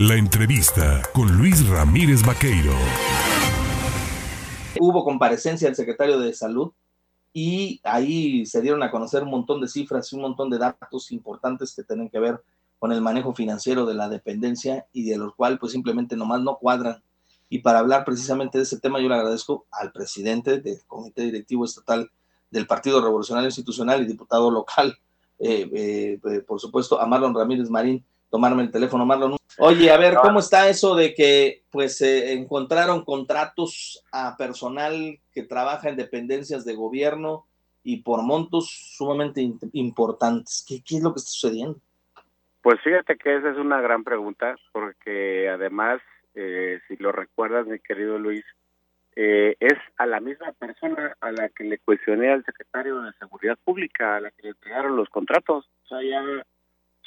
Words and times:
La 0.00 0.14
entrevista 0.14 1.02
con 1.12 1.36
Luis 1.36 1.68
Ramírez 1.68 2.24
Vaqueiro. 2.24 2.72
Hubo 4.78 5.02
comparecencia 5.02 5.66
del 5.66 5.74
secretario 5.74 6.20
de 6.20 6.32
Salud 6.34 6.70
y 7.32 7.80
ahí 7.82 8.46
se 8.46 8.62
dieron 8.62 8.84
a 8.84 8.92
conocer 8.92 9.24
un 9.24 9.30
montón 9.30 9.60
de 9.60 9.66
cifras 9.66 10.12
y 10.12 10.14
un 10.14 10.22
montón 10.22 10.50
de 10.50 10.58
datos 10.58 11.10
importantes 11.10 11.74
que 11.74 11.82
tienen 11.82 12.08
que 12.10 12.20
ver 12.20 12.40
con 12.78 12.92
el 12.92 13.00
manejo 13.00 13.34
financiero 13.34 13.86
de 13.86 13.94
la 13.94 14.08
dependencia 14.08 14.86
y 14.92 15.02
de 15.02 15.18
los 15.18 15.34
cuales 15.34 15.58
pues 15.58 15.72
simplemente 15.72 16.14
nomás 16.16 16.42
no 16.42 16.58
cuadran. 16.58 17.02
Y 17.48 17.58
para 17.58 17.80
hablar 17.80 18.04
precisamente 18.04 18.58
de 18.58 18.64
ese 18.64 18.78
tema 18.78 19.00
yo 19.00 19.08
le 19.08 19.16
agradezco 19.16 19.66
al 19.72 19.90
presidente 19.90 20.60
del 20.60 20.80
Comité 20.86 21.22
Directivo 21.22 21.64
Estatal 21.64 22.08
del 22.52 22.68
Partido 22.68 23.02
Revolucionario 23.02 23.48
Institucional 23.48 24.00
y 24.02 24.06
diputado 24.06 24.48
local, 24.48 24.96
eh, 25.40 25.68
eh, 25.72 26.20
eh, 26.24 26.40
por 26.46 26.60
supuesto, 26.60 27.00
a 27.00 27.06
Marlon 27.06 27.34
Ramírez 27.34 27.68
Marín, 27.68 28.04
tomarme 28.30 28.62
el 28.62 28.70
teléfono, 28.70 29.06
Marlon. 29.06 29.36
Oye, 29.58 29.90
a 29.90 29.98
ver, 29.98 30.14
¿cómo 30.22 30.38
está 30.38 30.68
eso 30.68 30.94
de 30.94 31.14
que 31.14 31.62
pues 31.70 32.00
encontraron 32.00 33.04
contratos 33.04 34.04
a 34.12 34.36
personal 34.36 35.18
que 35.32 35.42
trabaja 35.42 35.88
en 35.88 35.96
dependencias 35.96 36.64
de 36.64 36.74
gobierno 36.74 37.46
y 37.82 38.02
por 38.02 38.22
montos 38.22 38.70
sumamente 38.96 39.40
importantes? 39.72 40.64
¿Qué, 40.66 40.82
¿Qué 40.82 40.96
es 40.96 41.02
lo 41.02 41.12
que 41.12 41.18
está 41.18 41.30
sucediendo? 41.30 41.78
Pues 42.62 42.80
fíjate 42.82 43.16
que 43.16 43.36
esa 43.36 43.50
es 43.50 43.56
una 43.56 43.80
gran 43.80 44.04
pregunta, 44.04 44.56
porque 44.72 45.48
además, 45.48 46.00
si 46.34 46.96
lo 46.98 47.12
recuerdas, 47.12 47.66
mi 47.66 47.80
querido 47.80 48.18
Luis, 48.18 48.44
eh, 49.20 49.56
es 49.58 49.76
a 49.96 50.06
la 50.06 50.20
misma 50.20 50.52
persona 50.52 51.16
a 51.20 51.32
la 51.32 51.48
que 51.48 51.64
le 51.64 51.78
cuestioné 51.78 52.30
al 52.30 52.44
secretario 52.44 53.00
de 53.00 53.12
Seguridad 53.14 53.58
Pública, 53.64 54.14
a 54.14 54.20
la 54.20 54.30
que 54.30 54.44
le 54.44 54.48
entregaron 54.50 54.94
los 54.94 55.08
contratos. 55.08 55.68
O 55.84 55.88
sea, 55.88 56.02
ya 56.02 56.22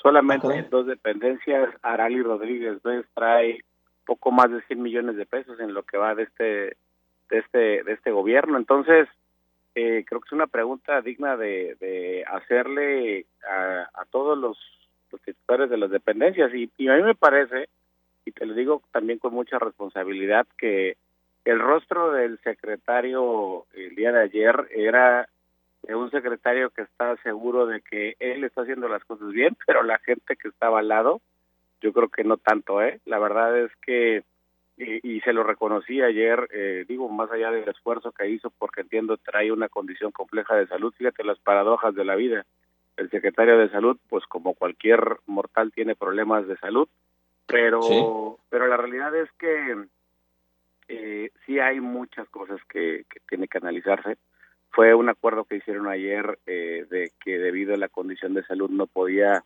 solamente 0.02 0.68
dos 0.70 0.86
dependencias, 0.86 1.70
Arali 1.82 2.22
Rodríguez 2.22 2.80
trae 3.14 3.60
poco 4.06 4.32
más 4.32 4.52
de 4.52 4.62
100 4.64 4.82
millones 4.82 5.16
de 5.16 5.26
pesos 5.26 5.60
en 5.60 5.74
lo 5.74 5.84
que 5.84 5.98
va 5.98 6.16
de 6.16 6.24
este 6.24 6.78
de 7.30 7.38
este 7.38 7.84
de 7.84 7.94
este 7.94 8.12
gobierno. 8.12 8.58
Entonces, 8.58 9.08
eh, 9.76 10.04
creo 10.06 10.20
que 10.20 10.28
es 10.28 10.34
una 10.34 10.48
pregunta 10.48 11.02
digna 11.02 11.38
de, 11.38 11.78
de 11.80 12.26
hacerle 12.26 13.26
a, 13.50 13.90
a 13.94 14.06
todos 14.10 14.38
los, 14.38 14.58
los, 15.12 15.22
titulares 15.22 15.70
de 15.70 15.78
las 15.78 15.92
dependencias. 15.92 16.54
Y, 16.54 16.70
y 16.78 16.90
a 16.90 16.96
mí 16.96 17.04
me 17.04 17.16
parece, 17.16 17.70
y 18.26 18.32
te 18.32 18.46
lo 18.46 18.54
digo 18.54 18.82
también 18.92 19.20
con 19.20 19.34
mucha 19.34 19.60
responsabilidad, 19.60 20.46
que 20.58 20.98
el 21.46 21.60
rostro 21.60 22.12
del 22.12 22.38
secretario 22.40 23.66
el 23.74 23.96
día 23.96 24.12
de 24.12 24.22
ayer 24.24 24.68
era 24.76 25.28
de 25.84 25.96
un 25.96 26.12
secretario 26.12 26.70
que 26.70 26.84
está 26.84 27.16
seguro 27.18 27.66
de 27.66 27.82
que 27.82 28.16
él 28.20 28.44
está 28.44 28.62
haciendo 28.62 28.88
las 28.88 29.04
cosas 29.04 29.30
bien, 29.30 29.56
pero 29.68 29.84
la 29.84 30.00
gente 30.00 30.36
que 30.36 30.48
estaba 30.48 30.80
al 30.80 30.88
lado, 30.88 31.22
yo 31.82 31.94
creo 31.94 32.10
que 32.10 32.24
no 32.24 32.38
tanto, 32.38 32.82
¿eh? 32.82 33.00
La 33.06 33.20
verdad 33.20 33.58
es 33.58 33.72
que, 33.86 34.24
y, 34.78 35.20
se 35.22 35.34
lo 35.34 35.44
reconocí 35.44 36.02
ayer, 36.02 36.48
eh, 36.52 36.86
digo, 36.88 37.10
más 37.10 37.32
allá 37.32 37.52
del 37.52 37.68
esfuerzo 37.70 38.12
que 38.12 38.30
hizo, 38.30 38.52
porque 38.52 38.82
entiendo 38.82 39.18
trae 39.18 39.52
una 39.52 39.70
condición 39.70 40.12
compleja 40.12 40.56
de 40.56 40.68
salud, 40.68 40.94
fíjate 40.98 41.24
las 41.24 41.40
paradojas 41.40 41.94
de 41.96 42.06
la 42.06 42.16
vida. 42.16 42.46
El 42.98 43.10
secretario 43.10 43.58
de 43.58 43.70
salud, 43.70 43.98
pues 44.10 44.26
como 44.26 44.54
cualquier 44.54 45.18
mortal, 45.26 45.72
tiene 45.74 45.96
problemas 45.96 46.48
de 46.48 46.58
salud, 46.58 46.88
pero, 47.48 48.38
pero 48.50 48.68
la 48.68 48.78
realidad 48.78 49.16
es 49.16 49.32
que 49.34 49.86
eh, 50.88 51.32
sí 51.46 51.60
hay 51.60 51.80
muchas 51.80 52.28
cosas 52.30 52.60
que, 52.70 53.06
que 53.10 53.20
tiene 53.28 53.48
que 53.48 53.58
analizarse. 53.58 54.18
Fue 54.72 54.94
un 54.94 55.10
acuerdo 55.10 55.46
que 55.46 55.58
hicieron 55.58 55.88
ayer 55.88 56.40
eh, 56.46 56.86
de 56.90 57.12
que 57.24 57.38
debido 57.38 57.74
a 57.74 57.78
la 57.78 57.90
condición 57.90 58.34
de 58.34 58.44
salud 58.44 58.70
no 58.70 58.88
podía 58.88 59.44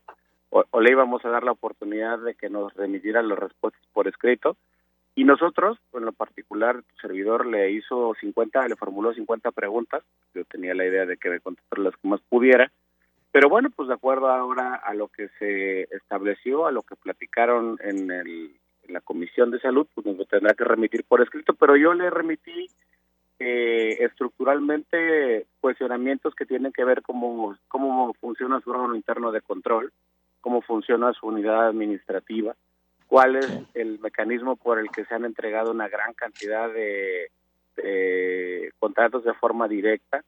o, 0.49 0.63
le 0.79 0.91
íbamos 0.91 1.25
a 1.25 1.29
dar 1.29 1.43
la 1.43 1.51
oportunidad 1.51 2.19
de 2.19 2.35
que 2.35 2.49
nos 2.49 2.73
remitieran 2.75 3.27
las 3.27 3.39
respuestas 3.39 3.81
por 3.93 4.07
escrito 4.07 4.55
y 5.15 5.23
nosotros, 5.23 5.77
en 5.93 6.05
lo 6.05 6.11
particular, 6.11 6.83
tu 6.83 6.95
servidor 7.01 7.45
le 7.45 7.71
hizo 7.71 8.13
50, 8.19 8.67
le 8.67 8.75
formuló 8.75 9.13
50 9.13 9.51
preguntas. 9.51 10.03
Yo 10.33 10.43
tenía 10.43 10.75
la 10.75 10.85
idea 10.85 11.05
de 11.05 11.15
que 11.15 11.29
me 11.29 11.39
contestara 11.39 11.83
las 11.83 11.95
que 11.95 12.07
más 12.09 12.19
pudiera. 12.27 12.69
Pero 13.31 13.47
bueno, 13.47 13.69
pues 13.69 13.87
de 13.87 13.93
acuerdo 13.93 14.29
ahora 14.29 14.75
a 14.75 14.93
lo 14.93 15.07
que 15.07 15.29
se 15.39 15.83
estableció, 15.95 16.67
a 16.67 16.73
lo 16.73 16.83
que 16.83 16.97
platicaron 16.97 17.77
en 17.81 18.11
el 18.11 18.51
la 18.87 19.01
Comisión 19.01 19.51
de 19.51 19.59
Salud, 19.59 19.87
pues 19.93 20.05
nos 20.05 20.17
lo 20.17 20.25
tendrá 20.25 20.53
que 20.53 20.63
remitir 20.63 21.03
por 21.05 21.21
escrito, 21.21 21.53
pero 21.53 21.75
yo 21.75 21.93
le 21.93 22.09
remití 22.09 22.67
eh, 23.39 23.97
estructuralmente 23.99 25.45
cuestionamientos 25.59 26.33
que 26.35 26.45
tienen 26.45 26.71
que 26.71 26.85
ver 26.85 27.01
cómo, 27.01 27.57
cómo 27.67 28.13
funciona 28.13 28.61
su 28.61 28.69
órgano 28.69 28.95
interno 28.95 29.31
de 29.31 29.41
control, 29.41 29.91
cómo 30.41 30.61
funciona 30.61 31.11
su 31.13 31.27
unidad 31.27 31.67
administrativa, 31.67 32.55
cuál 33.07 33.35
es 33.35 33.49
el 33.73 33.99
mecanismo 33.99 34.55
por 34.55 34.79
el 34.79 34.89
que 34.89 35.05
se 35.05 35.13
han 35.13 35.25
entregado 35.25 35.71
una 35.71 35.89
gran 35.89 36.13
cantidad 36.13 36.71
de, 36.71 37.29
contratos 38.79 39.23
de 39.25 39.33
forma 39.33 39.67
directa. 39.67 40.23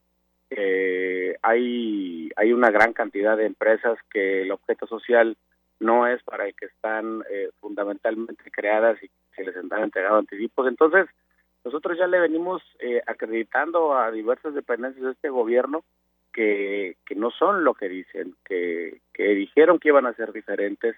Eh, 0.50 1.38
hay, 1.41 2.29
hay 2.35 2.51
una 2.51 2.72
gran 2.72 2.94
cantidad 2.94 3.38
de 3.38 3.45
empresas 3.45 3.97
que 4.12 4.41
el 4.41 4.51
objeto 4.51 4.85
social 4.88 5.38
no 5.79 6.07
es 6.07 6.22
para 6.24 6.45
el 6.47 6.56
que 6.56 6.66
están 6.66 7.24
eh, 7.29 7.51
fundamentalmente 7.59 8.50
creadas 8.51 9.01
y 9.03 9.09
se 9.35 9.44
les 9.44 9.56
han 9.56 9.84
entregado 9.84 10.18
anticipos. 10.18 10.68
Entonces, 10.68 11.07
nosotros 11.67 11.97
ya 11.97 12.07
le 12.07 12.22
venimos 12.22 12.63
eh, 12.79 13.01
acreditando 13.05 13.97
a 13.97 14.09
diversas 14.09 14.53
dependencias 14.53 15.03
de 15.03 15.11
este 15.11 15.28
gobierno 15.28 15.83
que, 16.31 16.95
que 17.05 17.13
no 17.13 17.29
son 17.29 17.66
lo 17.66 17.73
que 17.73 17.89
dicen, 17.89 18.35
que, 18.45 19.01
que 19.13 19.35
dijeron 19.35 19.77
que 19.77 19.89
iban 19.89 20.06
a 20.06 20.13
ser 20.13 20.31
diferentes, 20.31 20.95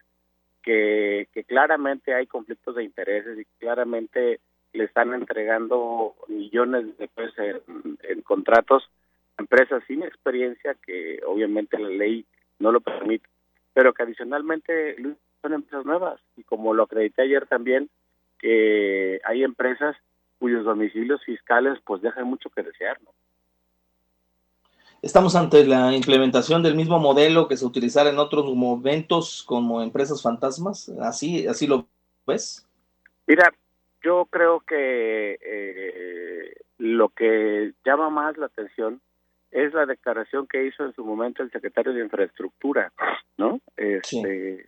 que, 0.62 1.28
que 1.34 1.44
claramente 1.44 2.14
hay 2.14 2.28
conflictos 2.28 2.76
de 2.76 2.84
intereses 2.84 3.40
y 3.40 3.46
claramente 3.58 4.40
le 4.74 4.84
están 4.84 5.12
entregando 5.16 6.14
millones 6.28 6.96
de 7.00 7.08
pesos 7.08 7.64
en, 8.04 8.22
contratos 8.22 8.88
a 9.40 9.42
empresas 9.42 9.82
sin 9.88 10.04
experiencia 10.04 10.76
que 10.86 11.20
obviamente 11.26 11.80
la 11.80 11.90
ley 11.90 12.26
no 12.60 12.72
lo 12.72 12.80
permite. 12.80 13.28
Pero 13.74 13.92
que 13.92 14.04
adicionalmente 14.04 14.98
son 15.42 15.54
empresas 15.54 15.84
nuevas. 15.84 16.22
Y 16.38 16.44
como 16.44 16.76
lo 16.76 16.84
acredité 16.84 17.24
ayer 17.24 17.48
también 17.48 17.90
que 18.38 19.20
hay 19.24 19.44
empresas 19.44 19.96
cuyos 20.40 20.66
domicilios 20.66 21.24
fiscales 21.24 21.78
pues 21.86 22.02
dejan 22.02 22.26
mucho 22.26 22.50
que 22.50 22.64
desear 22.64 23.00
¿no? 23.04 23.12
Estamos 25.02 25.36
ante 25.36 25.66
la 25.66 25.96
implementación 25.96 26.62
del 26.62 26.76
mismo 26.76 27.00
modelo 27.00 27.48
que 27.48 27.56
se 27.56 27.66
utilizara 27.66 28.10
en 28.10 28.20
otros 28.20 28.54
momentos 28.54 29.44
como 29.48 29.82
empresas 29.82 30.22
fantasmas, 30.22 30.90
así 31.02 31.48
así 31.48 31.68
lo 31.68 31.88
ves. 32.28 32.68
Mira, 33.26 33.50
yo 34.04 34.28
creo 34.30 34.60
que 34.60 35.40
eh, 35.42 36.54
lo 36.80 37.10
que 37.10 37.74
llama 37.86 38.10
más 38.10 38.38
la 38.38 38.48
atención 38.48 39.00
es 39.52 39.74
la 39.74 39.86
declaración 39.86 40.48
que 40.48 40.66
hizo 40.66 40.84
en 40.84 40.94
su 40.94 41.04
momento 41.04 41.44
el 41.44 41.52
secretario 41.52 41.94
de 41.94 42.04
Infraestructura, 42.04 42.92
¿no? 43.38 43.62
Este, 43.78 44.66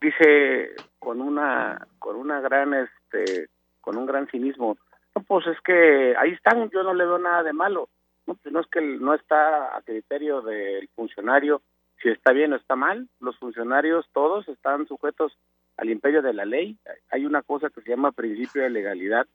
dice 0.00 0.70
con 0.98 1.20
una 1.20 1.86
con 1.98 2.16
una 2.16 2.40
gran 2.40 2.74
este 2.74 3.48
con 3.80 3.96
un 3.96 4.06
gran 4.06 4.28
cinismo, 4.28 4.76
pues 5.20 5.46
es 5.46 5.60
que 5.60 6.14
ahí 6.16 6.32
están, 6.32 6.70
yo 6.70 6.82
no 6.82 6.94
le 6.94 7.04
veo 7.04 7.18
nada 7.18 7.42
de 7.42 7.52
malo. 7.52 7.88
No, 8.26 8.34
pues 8.34 8.52
no 8.52 8.60
es 8.60 8.66
que 8.66 8.80
no 8.80 9.14
está 9.14 9.76
a 9.76 9.82
criterio 9.82 10.42
del 10.42 10.88
funcionario 10.94 11.62
si 12.02 12.08
está 12.08 12.32
bien 12.32 12.52
o 12.52 12.56
está 12.56 12.76
mal, 12.76 13.08
los 13.20 13.36
funcionarios 13.38 14.06
todos 14.12 14.48
están 14.48 14.86
sujetos 14.86 15.36
al 15.76 15.90
imperio 15.90 16.22
de 16.22 16.32
la 16.32 16.44
ley. 16.44 16.76
Hay 17.10 17.26
una 17.26 17.42
cosa 17.42 17.70
que 17.70 17.80
se 17.82 17.90
llama 17.90 18.12
principio 18.12 18.62
de 18.62 18.70
legalidad 18.70 19.26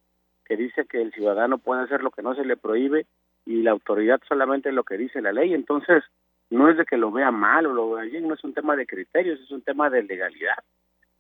que 0.46 0.58
dice 0.58 0.86
que 0.86 1.02
el 1.02 1.12
ciudadano 1.14 1.58
puede 1.58 1.84
hacer 1.84 2.04
lo 2.04 2.12
que 2.12 2.22
no 2.22 2.36
se 2.36 2.46
le 2.46 2.58
prohíbe 2.58 3.06
y 3.46 3.62
la 3.62 3.72
autoridad 3.72 4.22
solamente 4.28 4.72
lo 4.72 4.84
que 4.84 4.98
dice 4.98 5.22
la 5.22 5.34
ley. 5.34 5.54
Entonces, 5.54 6.04
no 6.50 6.70
es 6.70 6.78
de 6.78 6.86
que 6.86 6.98
lo 6.98 7.12
vea 7.12 7.32
mal 7.32 7.66
o 7.66 7.74
lo 7.74 7.92
vea 7.92 8.06
bien, 8.06 8.28
no 8.28 8.34
es 8.34 8.44
un 8.44 8.54
tema 8.54 8.76
de 8.76 8.86
criterios, 8.86 9.40
es 9.40 9.52
un 9.52 9.62
tema 9.62 9.90
de 9.90 10.04
legalidad. 10.04 10.58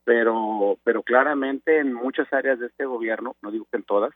Pero, 0.05 0.77
pero 0.83 1.03
claramente 1.03 1.79
en 1.79 1.93
muchas 1.93 2.31
áreas 2.33 2.59
de 2.59 2.67
este 2.67 2.85
gobierno, 2.85 3.35
no 3.41 3.51
digo 3.51 3.65
que 3.71 3.77
en 3.77 3.83
todas, 3.83 4.13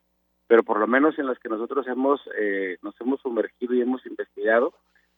pero 0.48 0.64
por 0.64 0.80
lo 0.80 0.88
menos 0.88 1.18
en 1.20 1.28
las 1.28 1.40
que 1.40 1.50
nosotros 1.50 1.88
hemos 1.88 2.22
eh, 2.38 2.78
nos 2.82 3.00
hemos 3.02 3.22
sumergido 3.22 3.74
y 3.74 3.82
hemos 3.82 4.06
investigado, 4.06 4.74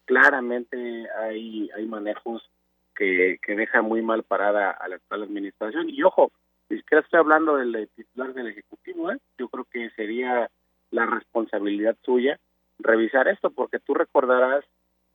claramente 0.05 1.07
hay 1.11 1.69
hay 1.75 1.85
manejos 1.85 2.49
que, 2.95 3.39
que 3.41 3.55
dejan 3.55 3.85
muy 3.85 4.01
mal 4.01 4.23
parada 4.23 4.71
a 4.71 4.87
la 4.87 4.95
actual 4.95 5.23
administración. 5.23 5.89
Y 5.89 6.03
ojo, 6.03 6.31
ni 6.69 6.77
siquiera 6.77 7.01
estoy 7.01 7.19
hablando 7.19 7.57
del 7.57 7.89
titular 7.95 8.33
del 8.33 8.47
Ejecutivo, 8.47 9.11
¿eh? 9.11 9.17
yo 9.37 9.47
creo 9.47 9.65
que 9.71 9.89
sería 9.91 10.49
la 10.91 11.05
responsabilidad 11.05 11.95
suya 12.03 12.39
revisar 12.79 13.27
esto, 13.27 13.51
porque 13.51 13.79
tú 13.79 13.93
recordarás, 13.93 14.65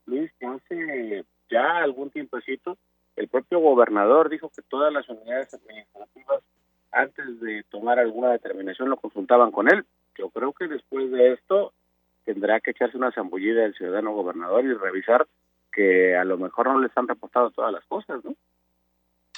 Luis, 0.06 0.30
que 0.38 0.46
hace 0.46 1.24
ya 1.50 1.78
algún 1.78 2.10
tiempecito 2.10 2.76
el 3.16 3.28
propio 3.28 3.60
gobernador 3.60 4.28
dijo 4.28 4.50
que 4.54 4.62
todas 4.62 4.92
las 4.92 5.08
unidades 5.08 5.54
administrativas 5.54 6.42
antes 6.90 7.40
de 7.40 7.62
tomar 7.70 7.98
alguna 7.98 8.30
determinación 8.30 8.90
lo 8.90 8.96
consultaban 8.96 9.50
con 9.50 9.72
él. 9.72 9.84
Yo 10.16 10.30
creo 10.30 10.52
que 10.52 10.68
después 10.68 11.10
de 11.10 11.32
esto 11.32 11.72
tendrá 12.24 12.60
que 12.60 12.70
echarse 12.70 12.96
una 12.96 13.12
zambullida 13.12 13.62
del 13.62 13.74
ciudadano 13.74 14.12
gobernador 14.12 14.64
y 14.64 14.74
revisar 14.74 15.26
que 15.72 16.16
a 16.16 16.24
lo 16.24 16.38
mejor 16.38 16.66
no 16.66 16.80
le 16.80 16.86
están 16.86 17.08
reportando 17.08 17.50
todas 17.50 17.72
las 17.72 17.84
cosas, 17.84 18.24
¿no? 18.24 18.34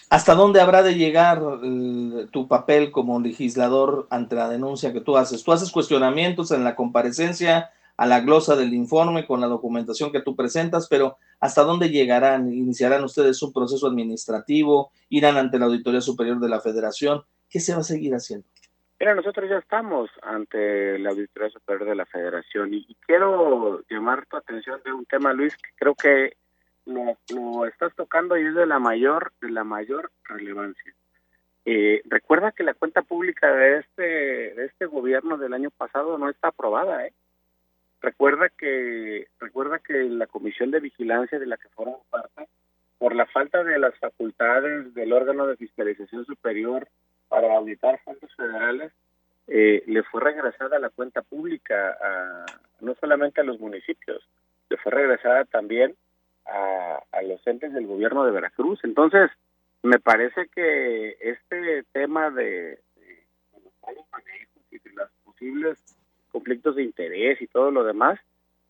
¿Hasta 0.08 0.34
dónde 0.34 0.60
habrá 0.60 0.84
de 0.84 0.94
llegar 0.94 1.42
eh, 1.64 2.26
tu 2.30 2.46
papel 2.46 2.92
como 2.92 3.18
legislador 3.18 4.06
ante 4.10 4.36
la 4.36 4.48
denuncia 4.48 4.92
que 4.92 5.00
tú 5.00 5.16
haces? 5.16 5.42
Tú 5.42 5.50
haces 5.50 5.72
cuestionamientos 5.72 6.52
en 6.52 6.62
la 6.62 6.76
comparecencia 6.76 7.70
a 7.96 8.06
la 8.06 8.20
glosa 8.20 8.54
del 8.54 8.72
informe 8.72 9.26
con 9.26 9.40
la 9.40 9.48
documentación 9.48 10.12
que 10.12 10.20
tú 10.20 10.36
presentas, 10.36 10.86
pero 10.88 11.16
¿hasta 11.40 11.62
dónde 11.62 11.88
llegarán? 11.88 12.52
¿Iniciarán 12.52 13.02
ustedes 13.02 13.42
un 13.42 13.52
proceso 13.52 13.88
administrativo? 13.88 14.92
¿Irán 15.08 15.38
ante 15.38 15.58
la 15.58 15.64
Auditoría 15.64 16.00
Superior 16.00 16.38
de 16.38 16.50
la 16.50 16.60
Federación? 16.60 17.22
¿Qué 17.48 17.58
se 17.58 17.74
va 17.74 17.80
a 17.80 17.84
seguir 17.84 18.14
haciendo? 18.14 18.46
Mira, 18.98 19.14
nosotros 19.14 19.50
ya 19.50 19.58
estamos 19.58 20.08
ante 20.22 20.98
la 20.98 21.10
Auditoría 21.10 21.50
Superior 21.50 21.86
de 21.86 21.94
la 21.94 22.06
Federación 22.06 22.72
y, 22.72 22.96
quiero 23.06 23.82
llamar 23.90 24.24
tu 24.24 24.38
atención 24.38 24.80
de 24.84 24.92
un 24.92 25.04
tema, 25.04 25.34
Luis, 25.34 25.54
que 25.56 25.68
creo 25.76 25.94
que 25.94 26.36
lo, 26.86 27.66
estás 27.66 27.94
tocando 27.94 28.38
y 28.38 28.46
es 28.46 28.54
de 28.54 28.64
la 28.64 28.78
mayor, 28.78 29.32
de 29.42 29.50
la 29.50 29.64
mayor 29.64 30.10
relevancia. 30.24 30.94
Eh, 31.66 32.00
recuerda 32.06 32.52
que 32.52 32.62
la 32.62 32.72
cuenta 32.72 33.02
pública 33.02 33.52
de 33.52 33.78
este, 33.80 34.02
de 34.02 34.64
este 34.64 34.86
gobierno 34.86 35.36
del 35.36 35.52
año 35.52 35.70
pasado 35.70 36.16
no 36.16 36.30
está 36.30 36.48
aprobada, 36.48 37.06
¿eh? 37.06 37.12
Recuerda 38.00 38.48
que, 38.48 39.26
recuerda 39.40 39.78
que 39.80 39.94
la 40.04 40.26
comisión 40.26 40.70
de 40.70 40.80
vigilancia 40.80 41.38
de 41.38 41.46
la 41.46 41.56
que 41.56 41.68
fueron 41.70 41.96
parte, 42.08 42.48
por 42.98 43.14
la 43.14 43.26
falta 43.26 43.62
de 43.62 43.78
las 43.78 43.98
facultades 43.98 44.94
del 44.94 45.12
órgano 45.12 45.46
de 45.46 45.56
fiscalización 45.56 46.24
superior 46.24 46.88
para 47.28 47.56
auditar 47.56 48.00
fondos 48.04 48.34
federales, 48.34 48.92
eh, 49.48 49.82
le 49.86 50.02
fue 50.02 50.20
regresada 50.20 50.78
la 50.78 50.90
cuenta 50.90 51.22
pública 51.22 51.96
a, 52.02 52.46
no 52.80 52.94
solamente 52.96 53.40
a 53.40 53.44
los 53.44 53.60
municipios, 53.60 54.28
le 54.68 54.76
fue 54.78 54.92
regresada 54.92 55.44
también 55.44 55.94
a, 56.46 57.00
a 57.12 57.22
los 57.22 57.46
entes 57.46 57.72
del 57.72 57.86
gobierno 57.86 58.24
de 58.24 58.32
Veracruz. 58.32 58.80
Entonces, 58.82 59.30
me 59.82 60.00
parece 60.00 60.48
que 60.48 61.16
este 61.20 61.84
tema 61.92 62.30
de, 62.30 62.80
de, 62.96 63.24
los 63.94 64.10
manejos 64.10 64.62
y 64.70 64.78
de 64.78 64.90
los 64.94 65.10
posibles 65.24 65.78
conflictos 66.32 66.76
de 66.76 66.82
interés 66.82 67.40
y 67.40 67.46
todo 67.46 67.70
lo 67.70 67.84
demás, 67.84 68.18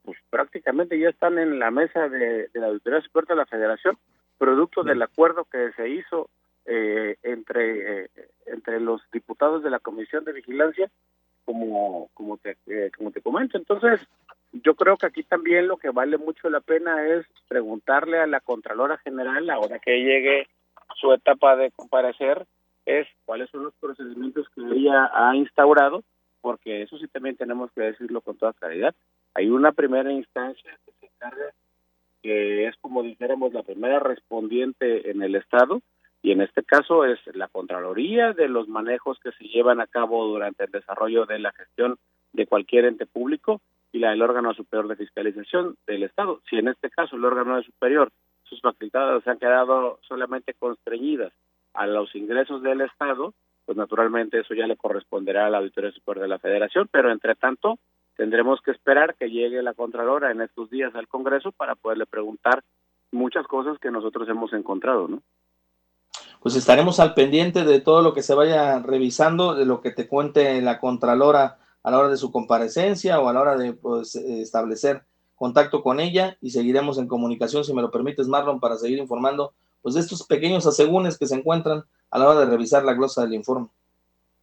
pues 0.04 0.18
prácticamente 0.30 0.98
ya 0.98 1.08
están 1.08 1.38
en 1.38 1.58
la 1.58 1.70
mesa 1.70 2.08
de, 2.08 2.48
de 2.48 2.60
la 2.60 2.66
Auditoría 2.66 3.00
Superior 3.00 3.28
de 3.28 3.36
la 3.36 3.46
Federación, 3.46 3.98
producto 4.38 4.82
del 4.82 5.00
acuerdo 5.02 5.44
que 5.44 5.72
se 5.72 5.88
hizo 5.88 6.28
eh, 6.66 7.16
entre 7.22 8.04
eh, 8.04 8.10
entre 8.46 8.80
los 8.80 9.00
diputados 9.12 9.62
de 9.62 9.70
la 9.70 9.78
Comisión 9.78 10.24
de 10.24 10.32
Vigilancia, 10.32 10.90
como 11.44 12.10
como 12.14 12.38
te 12.38 12.56
eh, 12.66 12.90
como 12.96 13.12
te 13.12 13.22
comento. 13.22 13.56
Entonces, 13.56 14.00
yo 14.52 14.74
creo 14.74 14.96
que 14.96 15.06
aquí 15.06 15.22
también 15.22 15.68
lo 15.68 15.76
que 15.76 15.90
vale 15.90 16.18
mucho 16.18 16.50
la 16.50 16.60
pena 16.60 17.06
es 17.06 17.26
preguntarle 17.48 18.18
a 18.18 18.26
la 18.26 18.40
Contralora 18.40 18.98
General, 18.98 19.48
ahora 19.50 19.78
que 19.78 20.02
llegue 20.02 20.48
su 20.96 21.12
etapa 21.12 21.56
de 21.56 21.70
comparecer, 21.72 22.46
es 22.84 23.06
cuáles 23.24 23.50
son 23.50 23.64
los 23.64 23.74
procedimientos 23.74 24.48
que 24.54 24.62
ella 24.62 25.10
ha 25.12 25.34
instaurado, 25.36 26.02
porque 26.40 26.82
eso 26.82 26.98
sí 26.98 27.06
también 27.08 27.36
tenemos 27.36 27.70
que 27.72 27.82
decirlo 27.82 28.20
con 28.20 28.36
toda 28.36 28.52
claridad. 28.52 28.94
Hay 29.34 29.50
una 29.50 29.72
primera 29.72 30.12
instancia 30.12 30.78
que 30.84 30.92
se 31.00 31.06
encarga, 31.06 31.52
que 32.22 32.66
es 32.66 32.76
como 32.80 33.02
dijéramos 33.02 33.52
la 33.52 33.62
primera 33.62 33.98
respondiente 33.98 35.10
en 35.10 35.22
el 35.22 35.34
Estado, 35.34 35.82
y 36.22 36.32
en 36.32 36.40
este 36.40 36.64
caso 36.64 37.04
es 37.04 37.18
la 37.34 37.48
Contraloría 37.48 38.32
de 38.32 38.48
los 38.48 38.68
manejos 38.68 39.18
que 39.20 39.32
se 39.32 39.44
llevan 39.44 39.80
a 39.80 39.86
cabo 39.86 40.26
durante 40.26 40.64
el 40.64 40.70
desarrollo 40.70 41.26
de 41.26 41.38
la 41.38 41.52
gestión 41.52 41.98
de 42.32 42.46
cualquier 42.46 42.84
ente 42.86 43.06
público 43.06 43.60
y 43.92 43.98
la 43.98 44.10
del 44.10 44.22
órgano 44.22 44.52
superior 44.54 44.88
de 44.88 44.96
fiscalización 44.96 45.76
del 45.86 46.02
Estado. 46.02 46.40
Si 46.50 46.56
en 46.56 46.68
este 46.68 46.90
caso 46.90 47.16
el 47.16 47.24
órgano 47.24 47.62
superior, 47.62 48.10
sus 48.44 48.60
facultades 48.60 49.24
se 49.24 49.30
han 49.30 49.38
quedado 49.38 49.98
solamente 50.02 50.54
constreñidas 50.54 51.32
a 51.74 51.86
los 51.86 52.14
ingresos 52.14 52.62
del 52.62 52.80
Estado, 52.80 53.34
pues 53.64 53.76
naturalmente 53.76 54.40
eso 54.40 54.54
ya 54.54 54.66
le 54.66 54.76
corresponderá 54.76 55.46
a 55.46 55.50
la 55.50 55.58
Auditoría 55.58 55.90
Superior 55.92 56.22
de 56.22 56.28
la 56.28 56.38
Federación, 56.38 56.88
pero 56.90 57.10
entre 57.10 57.34
tanto 57.34 57.78
tendremos 58.16 58.60
que 58.62 58.70
esperar 58.70 59.14
que 59.14 59.30
llegue 59.30 59.62
la 59.62 59.74
Contralora 59.74 60.30
en 60.30 60.40
estos 60.40 60.70
días 60.70 60.94
al 60.94 61.08
Congreso 61.08 61.52
para 61.52 61.74
poderle 61.74 62.06
preguntar 62.06 62.62
muchas 63.12 63.46
cosas 63.46 63.78
que 63.78 63.90
nosotros 63.90 64.28
hemos 64.28 64.52
encontrado, 64.52 65.08
¿no? 65.08 65.22
Pues 66.46 66.54
estaremos 66.54 67.00
al 67.00 67.12
pendiente 67.14 67.64
de 67.64 67.80
todo 67.80 68.02
lo 68.02 68.14
que 68.14 68.22
se 68.22 68.32
vaya 68.32 68.78
revisando, 68.78 69.56
de 69.56 69.66
lo 69.66 69.80
que 69.80 69.90
te 69.90 70.06
cuente 70.06 70.62
la 70.62 70.78
Contralora 70.78 71.58
a 71.82 71.90
la 71.90 71.98
hora 71.98 72.08
de 72.08 72.16
su 72.16 72.30
comparecencia 72.30 73.18
o 73.18 73.28
a 73.28 73.32
la 73.32 73.40
hora 73.40 73.56
de 73.56 73.72
pues, 73.72 74.14
establecer 74.14 75.02
contacto 75.34 75.82
con 75.82 75.98
ella 75.98 76.36
y 76.40 76.50
seguiremos 76.50 76.98
en 76.98 77.08
comunicación, 77.08 77.64
si 77.64 77.74
me 77.74 77.82
lo 77.82 77.90
permites, 77.90 78.28
Marlon, 78.28 78.60
para 78.60 78.76
seguir 78.76 79.00
informando 79.00 79.54
pues, 79.82 79.96
de 79.96 80.02
estos 80.02 80.24
pequeños 80.24 80.64
asegúnes 80.68 81.18
que 81.18 81.26
se 81.26 81.34
encuentran 81.34 81.82
a 82.12 82.18
la 82.20 82.28
hora 82.28 82.38
de 82.38 82.46
revisar 82.46 82.84
la 82.84 82.94
glosa 82.94 83.22
del 83.22 83.34
informe. 83.34 83.66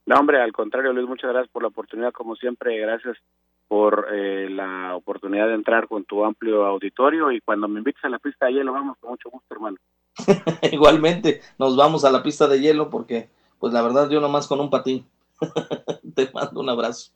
No, 0.05 0.17
hombre, 0.17 0.41
al 0.41 0.51
contrario, 0.51 0.91
Luis, 0.91 1.07
muchas 1.07 1.31
gracias 1.31 1.53
por 1.53 1.61
la 1.61 1.69
oportunidad, 1.69 2.11
como 2.11 2.35
siempre, 2.35 2.77
gracias 2.79 3.15
por 3.69 4.09
eh, 4.11 4.49
la 4.49 4.93
oportunidad 4.97 5.47
de 5.47 5.53
entrar 5.53 5.87
con 5.87 6.03
tu 6.03 6.25
amplio 6.25 6.65
auditorio 6.65 7.31
y 7.31 7.39
cuando 7.39 7.69
me 7.69 7.79
invites 7.79 8.03
a 8.03 8.09
la 8.09 8.19
pista 8.19 8.47
de 8.47 8.55
hielo, 8.55 8.73
vamos 8.73 8.97
con 8.99 9.11
mucho 9.11 9.29
gusto, 9.29 9.53
hermano. 9.53 9.77
Igualmente, 10.71 11.41
nos 11.57 11.75
vamos 11.75 12.05
a 12.05 12.11
la 12.11 12.23
pista 12.23 12.47
de 12.47 12.59
hielo 12.59 12.89
porque, 12.89 13.29
pues 13.59 13.73
la 13.73 13.81
verdad, 13.81 14.09
yo 14.09 14.19
nomás 14.19 14.47
con 14.47 14.59
un 14.59 14.69
patín. 14.69 15.07
Te 16.15 16.29
mando 16.33 16.59
un 16.59 16.69
abrazo. 16.69 17.11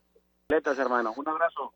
Letas, 0.49 0.79
hermano, 0.79 1.13
un 1.15 1.27
abrazo. 1.27 1.73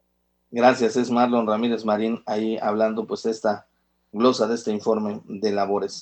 Gracias, 0.49 0.97
es 0.97 1.09
Marlon 1.09 1.47
Ramírez 1.47 1.85
Marín 1.85 2.21
ahí 2.25 2.57
hablando 2.57 3.05
pues 3.05 3.25
esta 3.25 3.67
glosa 4.11 4.47
de 4.47 4.55
este 4.55 4.71
informe 4.71 5.21
de 5.25 5.51
labores. 5.51 5.93